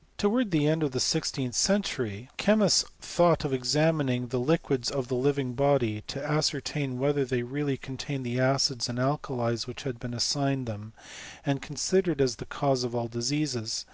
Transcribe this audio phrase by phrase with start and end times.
[0.00, 4.36] * Towards the end of the sixteenth century, the cho* mists thought of examining the
[4.36, 9.66] liquids of the liyfaig body, to ascertain whether they really contained thS' acids and alkalies
[9.66, 10.92] which had been assigned them,
[11.46, 13.86] and' considered as the cause of all diseases.